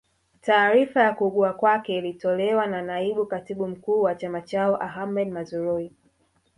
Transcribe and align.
Taarifa 0.41 1.03
ya 1.03 1.13
kuugua 1.13 1.53
kwake 1.53 1.97
ilitolewa 1.97 2.67
na 2.67 2.81
naibu 2.81 3.25
katibu 3.25 3.67
mkuu 3.67 4.01
wa 4.01 4.15
chama 4.15 4.41
chao 4.41 4.81
Ahmed 4.83 5.31
Mazrui 5.31 5.91